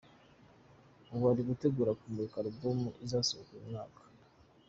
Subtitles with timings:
[1.13, 4.01] Ubu ari gutegura kumurika album izasohoka uyu mwaka”.